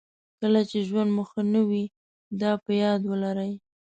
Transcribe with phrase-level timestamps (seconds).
[0.39, 1.83] کله چې ژوند مو ښه نه وي
[2.41, 3.51] دا په یاد ولرئ.